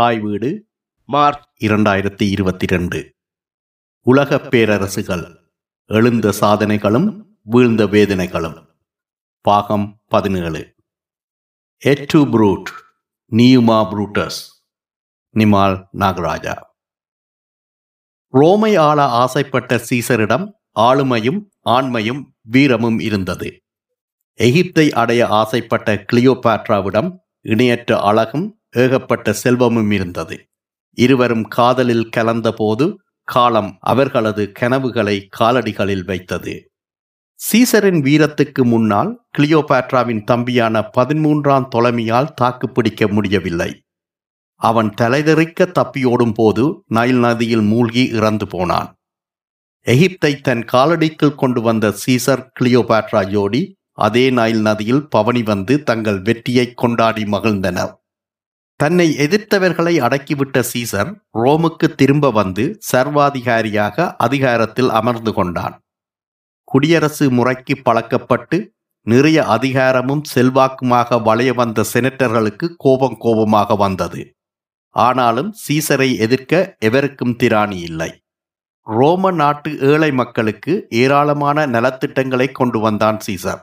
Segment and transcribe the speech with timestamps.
[0.00, 0.66] தாய் வீடு
[1.04, 3.14] மார்ச் இரண்டாயிரத்தி இருபத்தி ரெண்டு.
[4.00, 5.36] உலகப் பேரரசுகள்
[5.86, 8.66] எழுந்த சாதனைகளும் வீழ்ந்த வேதனைகளும்.
[9.40, 10.74] பாகம் பதினேழு.
[11.78, 12.64] எட்டு ப்ரூட்
[13.32, 14.64] நியுமா புரூட்டஸ்
[15.34, 16.60] நிமால் நாகராஜா
[18.28, 23.62] ரோமை ஆள ஆசைப்பட்ட சீசரிடம் ஆளுமையும் ஆண்மையும் வீரமும் இருந்தது.
[24.38, 30.36] எகிப்தை அடைய ஆசைப்பட்ட கிளியோபாட்ராவிடம் இணையற்ற அழகும் ஏகப்பட்ட செல்வமும் இருந்தது.
[30.98, 36.54] இருவரும் காதலில் கலந்தபோது காலம் அவர்களது கனவுகளை காலடிகளில் வைத்தது.
[37.40, 43.70] சீசரின் வீரத்துக்கு முன்னால் கிளியோபாட்ராவின் தம்பியான பதிமூன்றாம் தொலைமையால் தாக்குப்பிடிக்க முடியவில்லை.
[44.54, 48.94] அவன் தலைதெறிக்க தப்பியோடும் போது நைல் நதியில் மூழ்கி இறந்து போனான்.
[49.86, 56.72] எகிப்தை தன் காலடிக்குள் கொண்டு வந்த சீசர் கிளியோபாட்ரா ஜோடி அதே நைல் நதியில் பவனி வந்து தங்கள் வெற்றியை
[56.74, 57.92] கொண்டாடி மகிழ்ந்தனர்.
[58.80, 65.74] தன்னை எதிர்த்தவர்களை அடக்கிவிட்ட சீசர் ரோமுக்கு திரும்ப வந்து சர்வாதிகாரியாக அதிகாரத்தில் அமர்ந்து கொண்டான்.
[66.64, 68.58] குடியரசு முறைக்கு பழக்கப்பட்டு
[69.06, 74.22] நிறைய அதிகாரமும் செல்வாக்குமாக வளைய வந்த செனட்டர்களுக்கு கோபம் கோபமாக வந்தது.
[74.96, 78.10] ஆனாலும் சீசரை எதிர்க்க எவருக்கும் திராணி இல்லை.
[78.86, 80.72] ரோம நாட்டு ஏழை மக்களுக்கு
[81.02, 83.60] ஏராளமான நலத்திட்டங்களை கொண்டு வந்தான் சீசர்.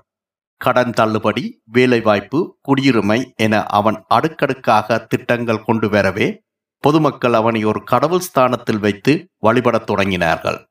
[0.58, 6.46] கடன் தள்ளுபடி வேலைவாய்ப்பு குடியுரிமை என அவன் அடுக்கடுக்காக திட்டங்கள் கொண்டு வரவே
[6.84, 10.66] பொதுமக்கள் அவனை ஒரு கடவுள் ஸ்தானத்தில் வைத்து வழிபடத் தொடங்கினார்கள்.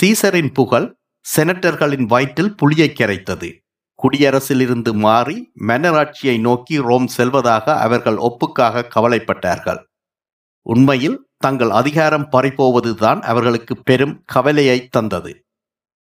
[0.00, 0.96] சீசரின் புகழ்
[1.36, 3.50] செனட்டர்களின் வயிற்றில் புளியை கரைத்தது.
[4.02, 9.80] குடியரசிலிருந்து மாறி மன்னராட்சியை நோக்கி ரோம் செல்வதாக அவர்கள் ஒப்புக்காக கவலைப்பட்டார்கள்.
[10.66, 15.44] உண்மையில் தங்கள் அதிகாரம் பறிபோவதுதான் அவர்களுக்கு பெரும் கவலையை தந்தது.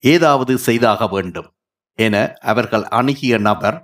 [0.03, 1.51] ஏதாவது செய்தாக வேண்டும்.
[1.97, 3.77] என அவர்கள் அணுகிய நபர்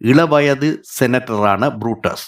[0.00, 2.24] இளவயது செனட்டரான புரூட்டஸ்.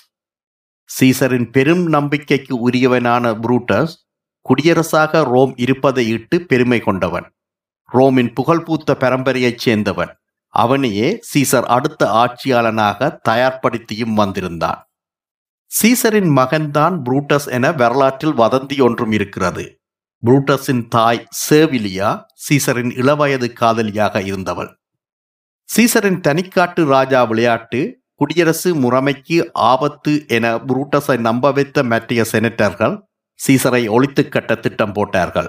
[0.89, 3.95] சீசரின் பெரும் நம்பிக்கைக்கு உரியவனான புரூட்டஸ்
[4.43, 7.27] குடியரசாக ரோம் இருப்பதை இட்டு பெருமை கொண்டவன்.
[7.93, 10.12] ரோமின் புகழ்பூத்த பரம்பரையைச் சேர்ந்தவன்.
[10.49, 14.81] அவனையே சீசர் அடுத்த ஆட்சியாளனாக தயார்படுத்தியும் வந்திருந்தான்.
[15.71, 19.65] சீசரின் மகன்தான் புரூட்டஸ் என வரலாற்றில் வதந்தி ஒன்றும் இருக்கிறது.
[20.27, 22.10] புரூட்டஸின் தாய் சேவிலியா
[22.49, 24.71] சீசரின் இளவயது காதலியாக இருந்தவள்.
[25.69, 27.81] சீசரின் தனிக்காட்டு ராஜா விளையாட்டு
[28.15, 32.94] குடியரசு முறைமைக்கு ஆபத்து என புரூட்டஸை நம்ப வைத்த மற்றைய செனட்டர்கள்
[33.41, 35.49] சீசரை ஒழித்து கட்ட திட்டம் போட்டார்கள்.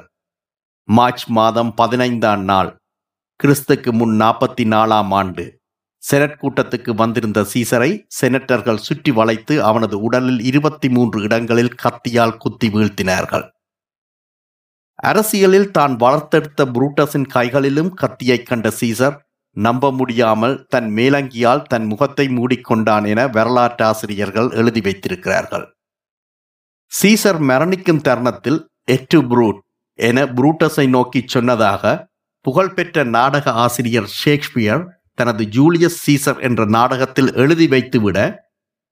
[0.83, 2.77] மார்ச் மாதம் பதினைந்தாம் நாள்
[3.43, 5.45] கிறிஸ்துக்கு முன் நாற்பத்தி நாலாம் ஆண்டு
[6.03, 7.91] செனட் கூட்டத்துக்கு வந்திருந்த சீசரை
[8.21, 13.45] செனட்டர்கள் சுற்றி வளைத்து அவனது உடலில் இருபத்தி மூன்று இடங்களில் கத்தியால் குத்தி வீழ்த்தினார்கள்.
[15.03, 19.17] அரசியலில் தான் வளர்த்தெடுத்த புரூட்டஸின் கைகளிலும் கத்தியைக் கண்ட சீசர்
[19.65, 25.65] நம்ப முடியாமல் தன் மேலங்கியால் தன் முகத்தை மூடிக்கொண்டான் என வரலாற்றாசிரியர்கள் எழுதி வைத்திருக்கிறார்கள்.
[26.91, 29.59] சீசர் மரணிக்கும் தருணத்தில் எட்டு புரூட்
[29.99, 31.93] என புரூட்டஸை நோக்கி சொன்னதாக
[32.45, 38.17] புகழ்பெற்ற நாடக ஆசிரியர் ஷேக்ஸ்பியர் தனது ஜூலியஸ் சீசர் என்ற நாடகத்தில் எழுதி வைத்துவிட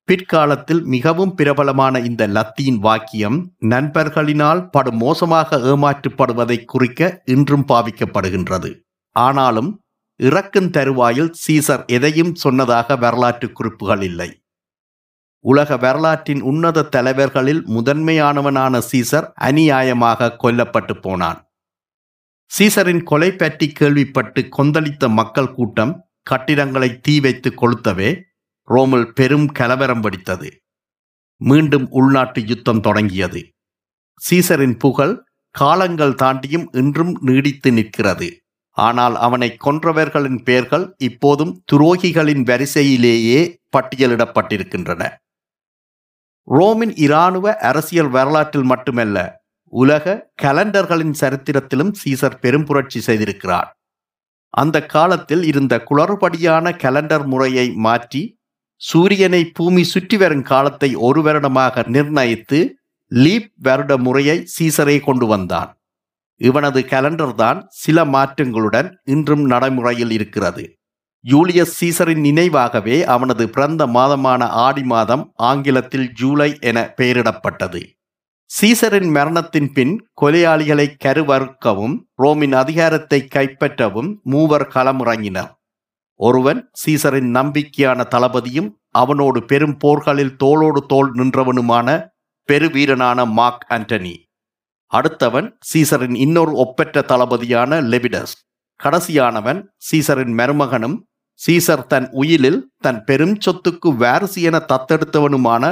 [0.07, 3.37] பிற்காலத்தில் மிகவும் பிரபலமான இந்த லத்தீன் வாக்கியம்
[3.73, 8.71] நண்பர்களினால் படு மோசமாக ஏமாற்றப்படுவதை குறிக்க இன்றும் பாவிக்கப்படுகின்றது.
[9.15, 9.71] ஆனாலும்
[10.19, 14.43] இறக்கும் தருவாயில் சீசர் எதையும் சொன்னதாக வரலாற்று குறிப்புகள் இல்லை.
[15.39, 21.39] உலக வரலாற்றின் உன்னத தலைவர்களில் முதன்மையானவனான சீசர் அநியாயமாக கொல்லப்பட்டு போனான்.
[22.51, 25.93] சீசரின் கொலை பற்றி கேள்விப்பட்டு கொந்தளித்த மக்கள் கூட்டம்
[26.23, 28.21] கட்டிடங்களை தீ வைத்து கொளுத்தவே
[28.63, 30.49] ரோமில் பெரும் கலவரம் வெடித்தது.
[31.41, 33.41] மீண்டும் உள்நாட்டு யுத்தம் தொடங்கியது.
[34.21, 35.23] சீசரின் புகழ்
[35.55, 38.44] காலங்கள் தாண்டியும் இன்றும் நீடித்து நிற்கிறது.
[38.77, 43.39] ஆனால் அவனை கொன்றவர்களின் பெயர்கள் இப்போதும் துரோகிகளின் வரிசையிலேயே
[43.77, 45.03] பட்டியலிடப்பட்டிருக்கின்றன.
[46.47, 49.17] ரோமின் இராணுவ அரசியல் வரலாற்றில் மட்டுமல்ல
[49.73, 53.69] உலக கலண்டர்களின் சரித்திரத்திலும் சீசர் பெரும் புரட்சி செய்திருக்கிறார்.
[54.53, 58.21] அந்த காலத்தில் இருந்த குளறுபடியான கலண்டர் முறையை மாற்றி
[58.81, 62.59] சூரியனை பூமி சுற்றி வரும் காலத்தை ஒரு வருடமாக நிர்ணயித்து
[63.11, 65.71] லீப் வருட முறையை சீசரே கொண்டு வந்தான்.
[66.37, 70.77] இவனது கலண்டர் தான் சில மாற்றங்களுடன் இன்றும் நடைமுறையில் இருக்கிறது.
[71.19, 77.81] ஜூலியஸ் சீசரின் நினைவாகவே அவனது பிறந்த மாதமான ஆடி மாதம் ஆங்கிலத்தில் ஜூலை என பெயரிடப்பட்டது.
[78.61, 85.51] சீசரின் மரணத்தின் பின் கொலையாளிகளை கருவறுக்கவும் ரோமின் அதிகாரத்தை கைப்பற்றவும் மூவர் களமிறங்கினர்.
[86.15, 91.87] ஒருவன் சீசரின் நம்பிக்கையான தளபதியும் அவனோடு பெரும் போர்களில் தோளோடு தோள் நின்றவனுமான
[92.49, 94.24] பெருவீரனான மார்க் ஆண்டனி.
[94.93, 98.33] அடுத்தவன் சீசரின் இன்னொரு ஒப்பற்ற தளபதியான லெபிடஸ்.
[98.79, 100.97] கடைசியானவன் சீசரின் மருமகனும்
[101.39, 105.63] சீசர் தன் உயிலில் தன் பெரும் சொத்துக்கு வாரிசு என தத்தெடுத்தவனுமான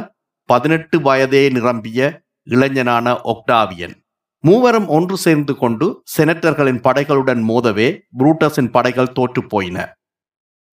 [0.50, 2.00] பதினெட்டு வயதே நிரம்பிய
[2.44, 3.96] இளைஞனான ஒக்டாவியன்.
[4.44, 7.88] மூவரும் ஒன்று சேர்ந்து கொண்டு செனட்டர்களின் படைகளுடன் மோதவே
[8.18, 9.86] புரூட்டஸின் படைகள் தோற்றுப்போயின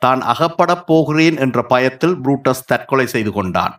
[0.02, 3.74] தான் அகப்படப் போகிறேன் என்ற பயத்தில் புரூட்டஸ் தற்கொலை செய்து கொண்டான்.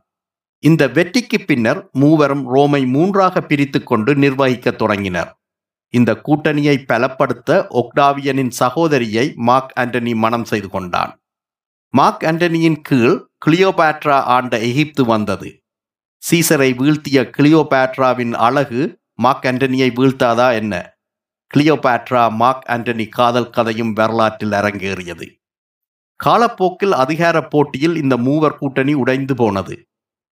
[0.63, 5.39] இந்த வெற்றிக்கு பின்னர் மூவரும் ரோமை மூன்றாக பிரித்து கொண்டு நிர்வகிக்கத் தொடங்கினர்.
[5.89, 11.23] இந்த கூட்டணியை பலப்படுத்த ஒக்டாவியனின் சகோதரியை மார்க் ஆண்டனி மனம் செய்து கொண்டான்.
[11.89, 15.63] மார்க் ஆண்டனியின் கீழ் கிளியோபேட்ரா ஆண்ட எகிப்து வந்தது.
[16.31, 20.99] சீசரை வீழ்த்திய கிளியோபேட்ராவின் அழகு மார்க் ஆண்டனியை வீழ்த்தாதா என்ன?
[21.53, 25.27] கிளியோபேட்ரா மார்க் ஆண்டனி காதல் கதையும் வரலாற்றில் அரங்கேறியது.
[26.15, 29.75] காலப்போக்கில் அதிகார போட்டியில் இந்த மூவர் கூட்டணி உடைந்து போனது.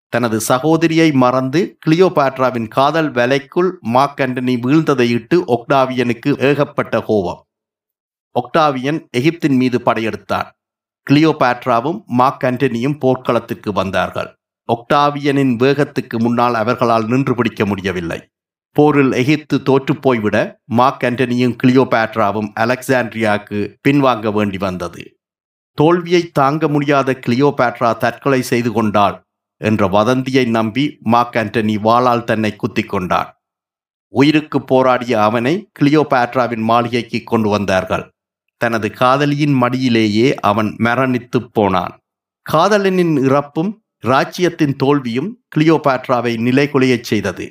[0.09, 7.41] தனது சகோதரியை மறந்து கிளியோபாட்ராவின் காதல் வலைக்குள் மார்க் ஆண்டனி வீழ்ந்ததையிட்டு ஒக்டாவியனுக்கு ஏகப்பட்ட கோபம்.
[8.35, 10.49] ஒக்டாவியன் எகிப்தின் மீது படையெடுத்தான்
[11.07, 14.29] கிளியோபாட்ராவும் மார்க் ஆண்டனியும் போர்க்களத்துக்கு வந்தார்கள்.
[14.69, 18.19] ஒக்டாவியனின் வேகத்துக்கு முன்னால் அவர்களால் நின்று பிடிக்க முடியவில்லை.
[18.75, 25.03] போரில் எகிப்து தோற்றுப்போய்விட மார்க் ஆண்டனியும் கிளியோபாட்ராவும் அலெக்சாண்ட்ரியாவுக்கு பின்வாங்க வேண்டி வந்தது.
[25.77, 29.17] தோல்வியை தாங்க முடியாத கிளியோபாட்ரா தற்கொலை செய்து கொண்டால்
[29.59, 33.33] என்ற வதந்தியை நம்பி மார்க் ஆண்டனி வாளால் தன்னை குத்திக் கொண்டான்.
[34.13, 38.11] உயிருக்கு போராடிய அவனை கிளியோபாட்ராவின் மாளிகைக்கு கொண்டு வந்தார்கள்.
[38.57, 41.99] தனது காதலியின் மடியிலேயே அவன் மரணித்துப் போனான்.
[42.51, 47.45] காதலனின் இறப்பும் ராச்சியத்தின் தோல்வியும் கிளியோபாட்ராவை நிலைகுலையச் செய்தது.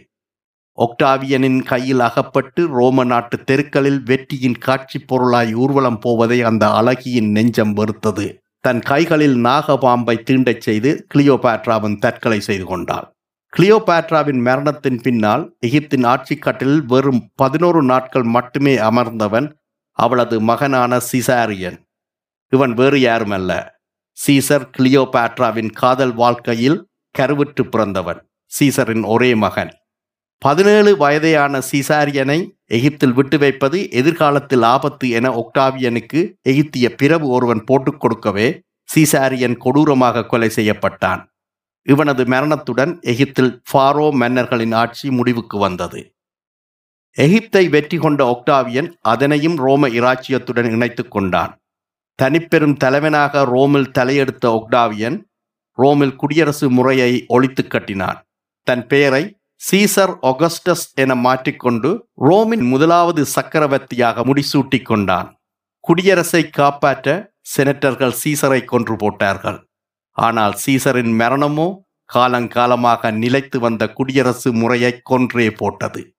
[0.76, 8.37] ஒக்டாவியனின் கையில் அகப்பட்டு ரோம நாட்டு தெருக்களில் வெற்றியின் காட்சி பொருளாய் ஊர்வலம் போவதை அந்த அழகியின் நெஞ்சம் வெறுத்தது.
[8.69, 13.12] தன் கைகளில் நாகபாம்பை தீண்டச் செய்து கிளியோபேட்ராவின் தற்கொலை செய்து கொண்டாள்.
[13.56, 19.53] கிளியோபாட்ராவின் மரணத்தின் பின்னால் எகிப்தின் ஆட்சிக்கட்டில் வெறும் பதினோரு நாட்கள் மட்டுமே அமர்ந்தவன்
[19.93, 21.79] அவளது மகனான சிசாரியன்.
[22.49, 23.69] இவன் வேறு யாருமல்ல.
[24.26, 26.88] சீசர் கிளியோபாட்ராவின் காதல் வாழ்க்கையில்
[27.19, 28.29] கருவுற்று பிறந்தவன்.
[28.61, 29.70] சீசரின் ஒரே மகன்.
[30.43, 38.46] பதினேழு வயதையான சீசாரியனை எகிப்தில் விட்டு வைப்பது எதிர்காலத்தில் ஆபத்து என ஒக்டாவியனுக்கு எகிப்திய பிறவு ஒருவன் போட்டுக் கொடுக்கவே
[38.94, 41.23] சீசாரியன் கொடூரமாக கொலை செய்யப்பட்டான்.
[41.87, 46.00] இவனது மரணத்துடன் எகிப்தில் ஃபாரோ மன்னர்களின் ஆட்சி முடிவுக்கு வந்தது.
[47.17, 51.52] எகிப்தை வெற்றி கொண்ட ஒக்டாவியன் அதனையும் ரோம இராச்சியத்துடன் இணைத்து கொண்டான்.
[52.19, 55.19] தனிப்பெரும் தலைவனாக ரோமில் தலையெடுத்த ஒக்டாவியன்
[55.79, 58.20] ரோமில் குடியரசு முறையை ஒழித்து கட்டினான்.
[58.67, 59.25] தன் பெயரை
[59.60, 65.28] சீசர் ஒகஸ்டஸ் என மாற்றிக்கொண்டு ரோமின் முதலாவது சக்கரவர்த்தியாக முடிசூட்டிக் கொண்டான்
[65.81, 69.58] குடியரசை காப்பாற்ற செனட்டர்கள் சீசரை கொன்று போட்டார்கள்.
[70.12, 71.69] ஆனால் சீசரின் மரணமோ
[72.14, 76.14] காலங்காலமாக நிலைத்து வந்த குடியரசு முறையை கொன்றே போட்டது.